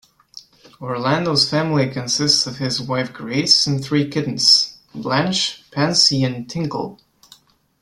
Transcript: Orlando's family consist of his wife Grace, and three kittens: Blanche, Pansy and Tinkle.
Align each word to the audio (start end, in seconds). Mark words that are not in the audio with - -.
Orlando's 0.81 1.47
family 1.47 1.87
consist 1.91 2.47
of 2.47 2.57
his 2.57 2.81
wife 2.81 3.13
Grace, 3.13 3.67
and 3.67 3.83
three 3.85 4.09
kittens: 4.09 4.79
Blanche, 4.95 5.63
Pansy 5.69 6.23
and 6.23 6.49
Tinkle. 6.49 6.99